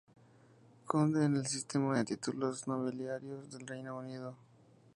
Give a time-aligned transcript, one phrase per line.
[0.87, 4.35] Conde en el sistema de títulos nobiliarios del Reino Unido.